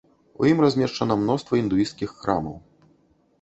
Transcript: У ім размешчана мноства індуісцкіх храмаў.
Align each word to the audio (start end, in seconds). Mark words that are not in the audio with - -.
У 0.43 0.47
ім 0.51 0.61
размешчана 0.65 1.17
мноства 1.23 1.59
індуісцкіх 1.63 2.17
храмаў. 2.23 2.57